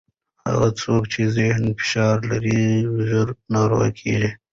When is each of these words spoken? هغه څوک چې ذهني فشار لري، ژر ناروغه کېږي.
هغه 0.49 0.69
څوک 0.81 1.03
چې 1.13 1.21
ذهني 1.37 1.71
فشار 1.79 2.17
لري، 2.31 2.61
ژر 3.07 3.27
ناروغه 3.53 3.89
کېږي. 3.99 4.29